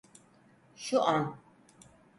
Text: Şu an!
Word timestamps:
Şu 0.75 1.01
an! 1.01 1.37